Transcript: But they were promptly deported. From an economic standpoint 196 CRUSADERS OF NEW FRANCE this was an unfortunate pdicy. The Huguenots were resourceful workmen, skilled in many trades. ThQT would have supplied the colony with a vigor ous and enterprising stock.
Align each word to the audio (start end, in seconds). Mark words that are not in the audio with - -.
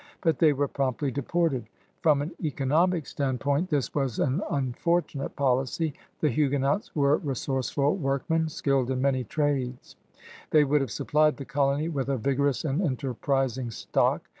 But 0.21 0.39
they 0.39 0.51
were 0.51 0.67
promptly 0.67 1.11
deported. 1.11 1.69
From 2.01 2.23
an 2.23 2.31
economic 2.43 3.05
standpoint 3.05 3.71
196 3.71 3.89
CRUSADERS 3.93 4.19
OF 4.19 4.29
NEW 4.31 4.37
FRANCE 4.39 4.39
this 4.39 4.49
was 4.49 4.57
an 4.57 4.65
unfortunate 4.65 5.35
pdicy. 5.35 5.93
The 6.21 6.29
Huguenots 6.29 6.95
were 6.95 7.17
resourceful 7.17 7.97
workmen, 7.97 8.49
skilled 8.49 8.89
in 8.89 8.99
many 8.99 9.23
trades. 9.23 9.97
ThQT 10.51 10.67
would 10.69 10.81
have 10.81 10.89
supplied 10.89 11.37
the 11.37 11.45
colony 11.45 11.87
with 11.87 12.09
a 12.09 12.17
vigor 12.17 12.47
ous 12.47 12.65
and 12.65 12.81
enterprising 12.81 13.69
stock. 13.69 14.23